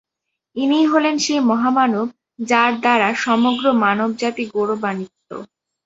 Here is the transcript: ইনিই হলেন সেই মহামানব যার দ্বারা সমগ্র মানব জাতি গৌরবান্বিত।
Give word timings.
ইনিই 0.55 0.85
হলেন 0.85 1.15
সেই 1.17 1.41
মহামানব 1.49 2.07
যার 2.43 2.71
দ্বারা 2.79 3.09
সমগ্র 3.25 3.65
মানব 3.83 4.09
জাতি 4.21 4.43
গৌরবান্বিত। 4.53 5.29